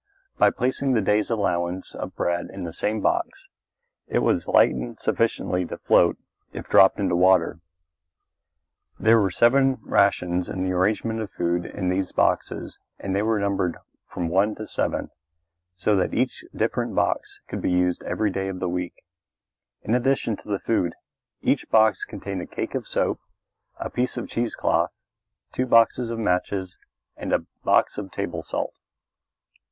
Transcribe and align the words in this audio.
By 0.39 0.49
placing 0.49 0.93
the 0.93 1.01
day's 1.01 1.29
allowance 1.29 1.93
of 1.93 2.15
bread 2.15 2.49
in 2.51 2.63
this 2.63 2.79
same 2.79 3.01
box, 3.01 3.49
it 4.07 4.17
was 4.23 4.47
lightened 4.47 4.99
sufficiently 4.99 5.63
to 5.67 5.77
float 5.77 6.17
if 6.53 6.67
dropped 6.67 6.97
into 6.99 7.15
water. 7.15 7.59
There 8.99 9.19
were 9.19 9.29
seven 9.29 9.75
variations 9.85 10.49
in 10.49 10.63
the 10.63 10.71
arrangement 10.71 11.19
of 11.21 11.29
food 11.29 11.67
in 11.67 11.89
these 11.89 12.13
boxes 12.13 12.79
and 12.97 13.15
they 13.15 13.21
were 13.21 13.37
numbered 13.37 13.75
from 14.07 14.27
1 14.27 14.55
to 14.55 14.65
7, 14.67 15.11
so 15.75 15.95
that 15.97 16.15
a 16.15 16.27
different 16.57 16.95
box 16.95 17.39
could 17.47 17.61
be 17.61 17.69
used 17.69 18.01
every 18.01 18.31
day 18.31 18.47
of 18.47 18.59
the 18.59 18.67
week. 18.69 19.03
In 19.83 19.93
addition 19.93 20.35
to 20.37 20.47
the 20.47 20.57
food, 20.57 20.93
each 21.43 21.69
box 21.69 22.05
contained 22.05 22.41
a 22.41 22.47
cake 22.47 22.73
of 22.73 22.87
soap, 22.87 23.19
a 23.79 23.91
piece 23.91 24.17
of 24.17 24.27
cheese 24.29 24.55
cloth, 24.55 24.89
two 25.51 25.67
boxes 25.67 26.09
of 26.09 26.17
matches, 26.17 26.79
and 27.15 27.31
a 27.31 27.45
box 27.63 27.99
of 27.99 28.09
table 28.09 28.41
salt. 28.41 28.73